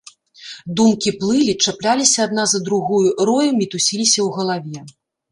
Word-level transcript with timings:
Думкі 0.77 1.11
плылі, 1.19 1.53
чапляліся 1.65 2.19
адна 2.29 2.45
за 2.53 2.61
другую, 2.69 3.01
роем 3.31 3.53
мітусіліся 3.61 4.19
ў 4.27 4.29
галаве. 4.39 4.79